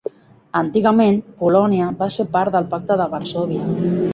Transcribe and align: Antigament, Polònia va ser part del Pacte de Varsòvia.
Antigament, 0.61 1.19
Polònia 1.43 1.91
va 2.01 2.09
ser 2.17 2.25
part 2.39 2.57
del 2.57 2.69
Pacte 2.73 2.99
de 3.03 3.09
Varsòvia. 3.13 3.71